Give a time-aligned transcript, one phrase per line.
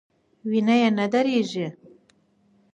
[0.49, 1.67] وینه یې نه دریږي.